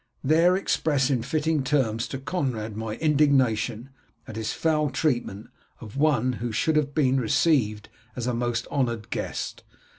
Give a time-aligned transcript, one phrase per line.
[0.23, 3.91] There express in fitting terms to Conrad my indignation
[4.27, 9.11] at his foul treatment of one who should have been received as a most honoured
[9.11, 9.61] guest.